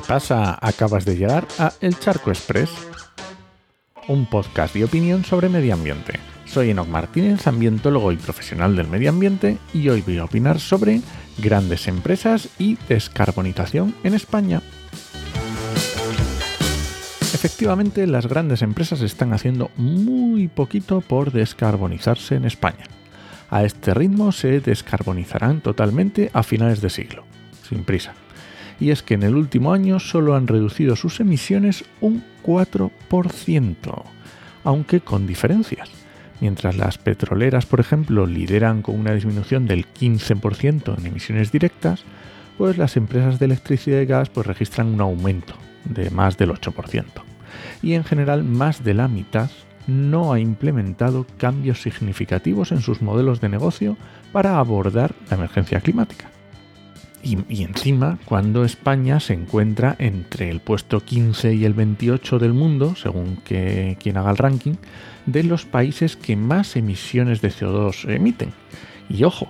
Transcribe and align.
pasa? 0.00 0.58
Acabas 0.60 1.04
de 1.04 1.16
llegar 1.16 1.46
a 1.58 1.72
El 1.80 1.98
Charco 1.98 2.30
Express, 2.30 2.70
un 4.08 4.26
podcast 4.26 4.74
de 4.74 4.84
opinión 4.84 5.24
sobre 5.24 5.48
medio 5.48 5.74
ambiente. 5.74 6.18
Soy 6.46 6.70
Enoc 6.70 6.88
Martínez, 6.88 7.46
ambientólogo 7.46 8.10
y 8.12 8.16
profesional 8.16 8.76
del 8.76 8.88
medio 8.88 9.10
ambiente, 9.10 9.58
y 9.72 9.88
hoy 9.88 10.00
voy 10.02 10.18
a 10.18 10.24
opinar 10.24 10.58
sobre 10.58 11.00
grandes 11.38 11.86
empresas 11.86 12.48
y 12.58 12.76
descarbonización 12.88 13.94
en 14.04 14.14
España. 14.14 14.62
Efectivamente, 17.32 18.06
las 18.06 18.26
grandes 18.26 18.62
empresas 18.62 19.00
están 19.00 19.32
haciendo 19.32 19.70
muy 19.76 20.48
poquito 20.48 21.02
por 21.02 21.30
descarbonizarse 21.30 22.36
en 22.36 22.46
España. 22.46 22.86
A 23.50 23.64
este 23.64 23.94
ritmo 23.94 24.32
se 24.32 24.60
descarbonizarán 24.60 25.60
totalmente 25.60 26.30
a 26.32 26.42
finales 26.42 26.80
de 26.80 26.90
siglo, 26.90 27.24
sin 27.68 27.84
prisa 27.84 28.14
y 28.80 28.90
es 28.90 29.02
que 29.02 29.14
en 29.14 29.22
el 29.22 29.36
último 29.36 29.72
año 29.72 30.00
solo 30.00 30.34
han 30.34 30.46
reducido 30.46 30.96
sus 30.96 31.20
emisiones 31.20 31.84
un 32.00 32.24
4%, 32.42 32.90
aunque 34.64 35.00
con 35.00 35.26
diferencias. 35.26 35.90
Mientras 36.40 36.76
las 36.76 36.98
petroleras, 36.98 37.66
por 37.66 37.80
ejemplo, 37.80 38.26
lideran 38.26 38.82
con 38.82 38.98
una 38.98 39.14
disminución 39.14 39.66
del 39.66 39.86
15% 39.86 40.98
en 40.98 41.06
emisiones 41.06 41.52
directas, 41.52 42.04
pues 42.58 42.76
las 42.76 42.96
empresas 42.96 43.38
de 43.38 43.46
electricidad 43.46 44.00
y 44.00 44.06
gas 44.06 44.28
pues 44.28 44.46
registran 44.46 44.88
un 44.88 45.00
aumento 45.00 45.54
de 45.84 46.10
más 46.10 46.36
del 46.36 46.50
8%. 46.50 47.04
Y 47.82 47.94
en 47.94 48.04
general 48.04 48.44
más 48.44 48.84
de 48.84 48.94
la 48.94 49.08
mitad 49.08 49.50
no 49.86 50.32
ha 50.32 50.40
implementado 50.40 51.26
cambios 51.36 51.82
significativos 51.82 52.72
en 52.72 52.80
sus 52.80 53.02
modelos 53.02 53.40
de 53.40 53.48
negocio 53.48 53.96
para 54.32 54.58
abordar 54.58 55.14
la 55.30 55.36
emergencia 55.36 55.80
climática. 55.80 56.30
Y, 57.24 57.62
encima, 57.62 58.18
cuando 58.26 58.66
España 58.66 59.18
se 59.18 59.32
encuentra 59.32 59.96
entre 59.98 60.50
el 60.50 60.60
puesto 60.60 61.00
15 61.00 61.54
y 61.54 61.64
el 61.64 61.72
28 61.72 62.38
del 62.38 62.52
mundo, 62.52 62.94
según 62.96 63.36
que, 63.36 63.96
quien 63.98 64.18
haga 64.18 64.30
el 64.30 64.36
ranking, 64.36 64.74
de 65.24 65.42
los 65.42 65.64
países 65.64 66.16
que 66.16 66.36
más 66.36 66.76
emisiones 66.76 67.40
de 67.40 67.48
CO2 67.48 68.14
emiten. 68.14 68.52
Y 69.08 69.24
ojo, 69.24 69.48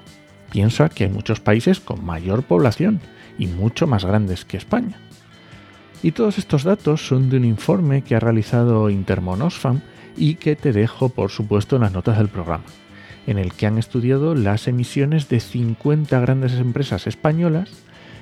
piensa 0.53 0.89
que 0.89 1.05
hay 1.05 1.11
muchos 1.11 1.41
países 1.41 1.81
con 1.81 2.05
mayor 2.05 2.45
población 2.45 3.01
y 3.39 3.49
mucho 3.49 3.89
más 3.89 4.05
grandes 4.05 4.45
que 4.45 4.57
España. 4.57 5.01
Y 6.01 6.13
todos 6.13 6.39
estos 6.39 6.63
datos 6.63 7.05
son 7.05 7.29
de 7.29 7.39
un 7.39 7.45
informe 7.45 8.03
que 8.03 8.15
ha 8.15 8.21
realizado 8.21 8.89
Intermonosfam 8.89 9.81
y 10.17 10.37
que 10.37 10.55
te 10.55 10.73
dejo, 10.73 11.09
por 11.09 11.33
supuesto, 11.33 11.75
en 11.75 11.83
las 11.83 11.93
notas 11.93 12.19
del 12.19 12.29
programa 12.29 12.65
en 13.27 13.39
el 13.39 13.53
que 13.53 13.67
han 13.67 13.79
estudiado 13.79 14.35
las 14.35 14.69
emisiones 14.69 15.29
de 15.29 15.41
50 15.41 16.19
grandes 16.21 16.53
empresas 16.55 17.07
españolas, 17.07 17.71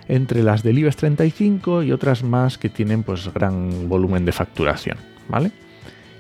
entre 0.09 0.43
las 0.43 0.63
del 0.63 0.79
IBEX 0.79 0.97
35 0.97 1.83
y 1.85 1.93
otras 1.93 2.23
más 2.23 2.59
que 2.59 2.69
tienen 2.69 3.03
pues 3.03 3.33
gran 3.33 3.89
volumen 3.89 4.25
de 4.25 4.33
facturación, 4.33 4.99
¿vale? 5.29 5.53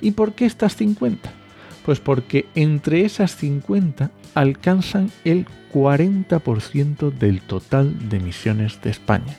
¿Y 0.01 0.13
por 0.13 0.33
qué 0.33 0.47
estas 0.47 0.77
50? 0.77 1.31
Pues 1.85 2.01
porque 2.01 2.47
entre 2.55 3.05
esas 3.05 3.37
50 3.37 4.11
alcanzan 4.35 5.11
el 5.25 5.47
40% 5.73 7.13
del 7.13 7.41
total 7.41 8.09
de 8.09 8.19
emisiones 8.19 8.81
de 8.83 8.91
España. 8.91 9.37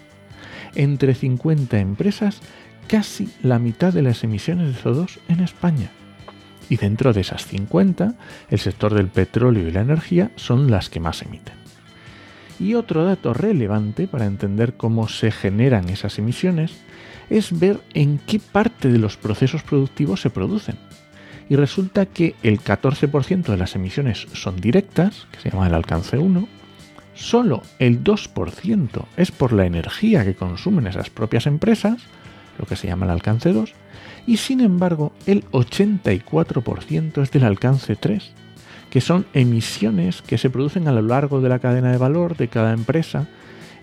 Entre 0.76 1.14
50 1.16 1.80
empresas, 1.80 2.42
casi 2.88 3.30
la 3.42 3.60
mitad 3.60 3.94
de 3.94 4.02
las 4.02 4.24
emisiones 4.24 4.76
de 4.76 4.82
CO2 4.82 5.20
en 5.30 5.40
España 5.40 5.90
y 6.70 6.78
dentro 6.78 7.14
de 7.14 7.22
esas 7.22 7.46
50, 7.46 8.16
el 8.50 8.60
sector 8.60 8.94
del 8.94 9.08
petróleo 9.08 9.68
y 9.68 9.72
la 9.72 9.82
energía 9.82 10.32
son 10.36 10.72
las 10.72 10.90
que 10.90 11.00
más 11.00 11.22
emiten. 11.22 11.56
Y 12.60 12.76
otro 12.76 13.04
dato 13.04 13.34
relevante 13.34 14.08
para 14.08 14.26
entender 14.26 14.76
cómo 14.76 15.08
se 15.08 15.32
generan 15.32 15.90
esas 15.90 16.20
emisiones 16.20 16.72
es 17.30 17.58
ver 17.58 17.80
en 17.94 18.20
qué 18.20 18.40
parte 18.40 18.90
de 18.90 19.00
los 19.00 19.18
procesos 19.18 19.64
productivos 19.64 20.22
se 20.22 20.30
producen. 20.30 20.78
Y 21.50 21.56
resulta 21.56 22.06
que 22.06 22.36
el 22.44 22.62
14% 22.62 23.44
de 23.44 23.58
las 23.58 23.76
emisiones 23.76 24.28
son 24.34 24.58
directas, 24.58 25.28
que 25.32 25.40
se 25.40 25.50
llama 25.50 25.68
el 25.68 25.74
alcance 25.74 26.18
1, 26.18 26.48
solo 27.16 27.64
el 27.80 28.04
2% 28.04 29.06
es 29.18 29.32
por 29.32 29.54
la 29.54 29.66
energía 29.66 30.24
que 30.24 30.36
consumen 30.36 30.88
esas 30.88 31.10
propias 31.10 31.46
empresas, 31.48 32.02
lo 32.58 32.66
que 32.66 32.76
se 32.76 32.88
llama 32.88 33.06
el 33.06 33.12
alcance 33.12 33.52
2, 33.52 33.74
y 34.26 34.38
sin 34.38 34.62
embargo 34.62 35.14
el 35.26 35.46
84% 35.52 37.22
es 37.22 37.32
del 37.32 37.44
alcance 37.44 37.96
3, 37.96 38.32
que 38.90 39.02
son 39.02 39.26
emisiones 39.34 40.22
que 40.22 40.38
se 40.38 40.50
producen 40.50 40.88
a 40.88 40.92
lo 40.92 41.02
largo 41.02 41.42
de 41.42 41.50
la 41.50 41.60
cadena 41.60 41.92
de 41.92 41.98
valor 41.98 42.38
de 42.38 42.48
cada 42.48 42.74
empresa 42.74 43.28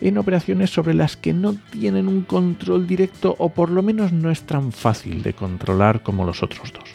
en 0.01 0.19
operaciones 0.19 0.71
sobre 0.71 0.95
las 0.95 1.17
que 1.17 1.35
no 1.35 1.55
tienen 1.71 2.09
un 2.09 2.23
control 2.23 2.87
directo 2.87 3.35
o 3.39 3.51
por 3.51 3.71
lo 3.71 3.83
menos 3.83 4.13
no 4.13 4.31
es 4.31 4.43
tan 4.43 4.73
fácil 4.73 5.23
de 5.23 5.35
controlar 5.35 6.03
como 6.03 6.25
los 6.25 6.43
otros 6.43 6.73
dos. 6.73 6.89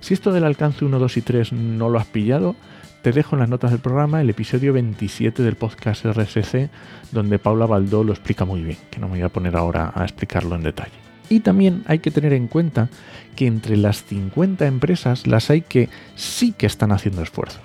Si 0.00 0.14
esto 0.14 0.32
del 0.32 0.44
alcance 0.44 0.84
1, 0.84 0.98
2 0.98 1.16
y 1.16 1.22
3 1.22 1.52
no 1.52 1.88
lo 1.88 1.98
has 1.98 2.06
pillado, 2.06 2.56
te 3.02 3.12
dejo 3.12 3.36
en 3.36 3.40
las 3.40 3.48
notas 3.48 3.70
del 3.70 3.80
programa 3.80 4.20
el 4.20 4.30
episodio 4.30 4.72
27 4.72 5.42
del 5.42 5.56
podcast 5.56 6.04
RSC, 6.04 6.70
donde 7.12 7.38
Paula 7.38 7.66
Baldó 7.66 8.04
lo 8.04 8.12
explica 8.12 8.44
muy 8.44 8.62
bien, 8.62 8.78
que 8.90 9.00
no 9.00 9.06
me 9.06 9.14
voy 9.14 9.22
a 9.22 9.28
poner 9.28 9.56
ahora 9.56 9.92
a 9.94 10.02
explicarlo 10.02 10.56
en 10.56 10.62
detalle. 10.62 11.11
Y 11.32 11.40
también 11.40 11.82
hay 11.86 12.00
que 12.00 12.10
tener 12.10 12.34
en 12.34 12.46
cuenta 12.46 12.90
que 13.36 13.46
entre 13.46 13.78
las 13.78 14.04
50 14.04 14.66
empresas 14.66 15.26
las 15.26 15.48
hay 15.48 15.62
que 15.62 15.88
sí 16.14 16.52
que 16.52 16.66
están 16.66 16.92
haciendo 16.92 17.22
esfuerzos 17.22 17.62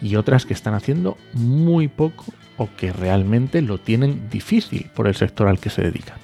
y 0.00 0.16
otras 0.16 0.46
que 0.46 0.54
están 0.54 0.72
haciendo 0.72 1.18
muy 1.34 1.88
poco 1.88 2.24
o 2.56 2.70
que 2.78 2.94
realmente 2.94 3.60
lo 3.60 3.76
tienen 3.76 4.30
difícil 4.30 4.88
por 4.94 5.06
el 5.06 5.14
sector 5.14 5.48
al 5.48 5.58
que 5.58 5.68
se 5.68 5.82
dedican. 5.82 6.16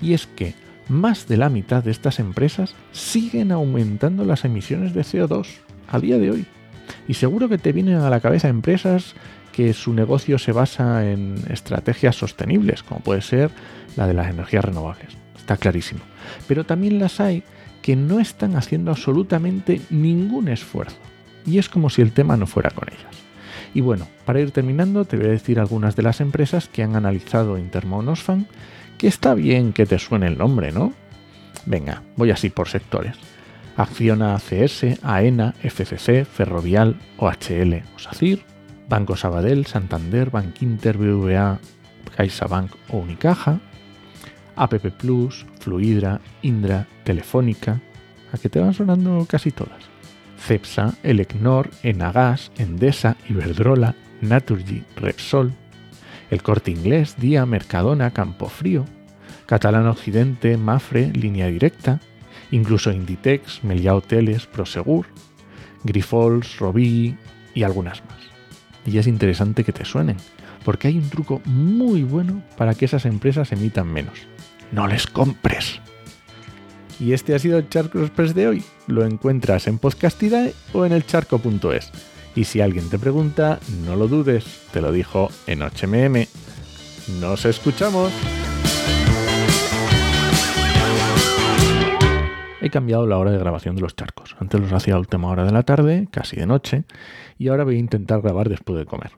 Y 0.00 0.12
es 0.12 0.28
que 0.28 0.54
más 0.88 1.26
de 1.26 1.38
la 1.38 1.48
mitad 1.48 1.82
de 1.82 1.90
estas 1.90 2.20
empresas 2.20 2.76
siguen 2.92 3.50
aumentando 3.50 4.24
las 4.24 4.44
emisiones 4.44 4.94
de 4.94 5.02
CO2 5.02 5.48
a 5.88 5.98
día 5.98 6.18
de 6.18 6.30
hoy. 6.30 6.46
Y 7.08 7.14
seguro 7.14 7.48
que 7.48 7.58
te 7.58 7.72
vienen 7.72 7.96
a 7.96 8.10
la 8.10 8.20
cabeza 8.20 8.46
empresas 8.46 9.16
que 9.50 9.72
su 9.72 9.92
negocio 9.92 10.38
se 10.38 10.52
basa 10.52 11.10
en 11.10 11.34
estrategias 11.50 12.14
sostenibles, 12.14 12.84
como 12.84 13.00
puede 13.00 13.22
ser 13.22 13.50
la 13.96 14.06
de 14.06 14.14
las 14.14 14.30
energías 14.30 14.64
renovables 14.64 15.20
está 15.42 15.56
clarísimo. 15.56 16.00
Pero 16.46 16.64
también 16.64 16.98
las 16.98 17.20
hay 17.20 17.42
que 17.82 17.96
no 17.96 18.20
están 18.20 18.56
haciendo 18.56 18.92
absolutamente 18.92 19.80
ningún 19.90 20.48
esfuerzo. 20.48 20.96
Y 21.44 21.58
es 21.58 21.68
como 21.68 21.90
si 21.90 22.00
el 22.00 22.12
tema 22.12 22.36
no 22.36 22.46
fuera 22.46 22.70
con 22.70 22.88
ellas. 22.88 23.12
Y 23.74 23.80
bueno, 23.80 24.06
para 24.24 24.40
ir 24.40 24.52
terminando, 24.52 25.04
te 25.04 25.16
voy 25.16 25.26
a 25.26 25.30
decir 25.30 25.58
algunas 25.58 25.96
de 25.96 26.02
las 26.02 26.20
empresas 26.20 26.68
que 26.68 26.82
han 26.82 26.94
analizado 26.94 27.58
Intermonosfan, 27.58 28.46
que 28.98 29.08
está 29.08 29.34
bien 29.34 29.72
que 29.72 29.86
te 29.86 29.98
suene 29.98 30.28
el 30.28 30.38
nombre, 30.38 30.70
¿no? 30.70 30.92
Venga, 31.66 32.02
voy 32.16 32.30
así 32.30 32.50
por 32.50 32.68
sectores. 32.68 33.16
Acciona 33.76 34.34
ACS, 34.34 35.02
AENA, 35.02 35.54
FCC, 35.62 36.24
Ferrovial, 36.24 37.00
OHL 37.16 37.82
o 37.96 37.98
SACIR, 37.98 38.44
Banco 38.88 39.16
Sabadell, 39.16 39.66
Santander, 39.66 40.30
Bankinter, 40.30 40.98
BVA, 40.98 41.58
CaixaBank 42.16 42.72
o 42.90 42.98
Unicaja, 42.98 43.60
APP 44.56 44.90
Plus, 44.90 45.46
Fluidra, 45.60 46.20
Indra, 46.42 46.86
Telefónica, 47.04 47.80
a 48.32 48.38
que 48.38 48.48
te 48.48 48.60
van 48.60 48.74
sonando 48.74 49.26
casi 49.28 49.50
todas. 49.50 49.84
Cepsa, 50.38 50.94
Elecnor, 51.02 51.70
Enagas, 51.82 52.50
Endesa, 52.58 53.16
Iberdrola, 53.28 53.94
Naturgy, 54.20 54.82
Repsol, 54.96 55.52
El 56.30 56.42
Corte 56.42 56.70
Inglés, 56.70 57.16
Día, 57.18 57.46
Mercadona, 57.46 58.10
Campofrío, 58.10 58.84
Catalán 59.46 59.86
Occidente, 59.86 60.56
Mafre, 60.56 61.12
Línea 61.12 61.46
Directa, 61.46 62.00
incluso 62.50 62.90
Inditex, 62.90 63.62
Meliá 63.62 63.94
Hoteles, 63.94 64.46
Prosegur, 64.46 65.06
Grifols, 65.84 66.58
Robi 66.58 67.16
y 67.54 67.62
algunas 67.62 68.02
más. 68.04 68.18
Y 68.84 68.98
es 68.98 69.06
interesante 69.06 69.62
que 69.62 69.72
te 69.72 69.84
suenen, 69.84 70.16
porque 70.64 70.88
hay 70.88 70.98
un 70.98 71.08
truco 71.08 71.40
muy 71.44 72.02
bueno 72.02 72.42
para 72.56 72.74
que 72.74 72.84
esas 72.84 73.04
empresas 73.04 73.52
emitan 73.52 73.92
menos 73.92 74.26
no 74.72 74.86
les 74.86 75.06
compres. 75.06 75.80
Y 76.98 77.12
este 77.12 77.34
ha 77.34 77.38
sido 77.38 77.58
el 77.58 77.68
Charco 77.68 78.00
Express 78.00 78.34
de 78.34 78.48
hoy. 78.48 78.64
Lo 78.86 79.04
encuentras 79.04 79.66
en 79.68 79.78
Podcastidae 79.78 80.54
o 80.72 80.84
en 80.84 80.92
elcharco.es. 80.92 81.92
Y 82.34 82.44
si 82.44 82.60
alguien 82.60 82.88
te 82.88 82.98
pregunta, 82.98 83.60
no 83.84 83.96
lo 83.96 84.08
dudes, 84.08 84.62
te 84.72 84.80
lo 84.80 84.90
dijo 84.90 85.28
en 85.46 85.60
HMM. 85.60 86.26
¡Nos 87.20 87.44
escuchamos! 87.44 88.12
He 92.60 92.70
cambiado 92.70 93.06
la 93.06 93.18
hora 93.18 93.32
de 93.32 93.38
grabación 93.38 93.74
de 93.74 93.82
los 93.82 93.96
charcos. 93.96 94.36
Antes 94.38 94.60
los 94.60 94.72
hacía 94.72 94.94
a 94.94 94.98
última 94.98 95.28
hora 95.28 95.44
de 95.44 95.50
la 95.50 95.64
tarde, 95.64 96.08
casi 96.10 96.36
de 96.36 96.46
noche, 96.46 96.84
y 97.36 97.48
ahora 97.48 97.64
voy 97.64 97.76
a 97.76 97.80
intentar 97.80 98.22
grabar 98.22 98.48
después 98.48 98.78
de 98.78 98.86
comer. 98.86 99.10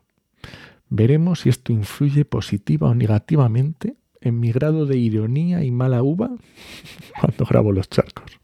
Veremos 0.88 1.40
si 1.40 1.50
esto 1.50 1.72
influye 1.72 2.24
positiva 2.24 2.88
o 2.88 2.94
negativamente 2.94 3.96
en 4.24 4.40
mi 4.40 4.50
grado 4.52 4.86
de 4.86 4.96
ironía 4.96 5.62
y 5.62 5.70
mala 5.70 6.02
uva 6.02 6.30
cuando 7.20 7.44
grabo 7.44 7.72
los 7.72 7.88
charcos. 7.88 8.44